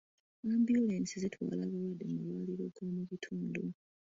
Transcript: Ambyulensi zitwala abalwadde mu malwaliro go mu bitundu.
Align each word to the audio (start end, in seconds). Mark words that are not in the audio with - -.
Ambyulensi 0.53 1.15
zitwala 1.23 1.51
abalwadde 1.63 2.03
mu 2.11 2.17
malwaliro 2.25 2.65
go 2.75 2.83
mu 2.95 3.03
bitundu. 3.09 3.61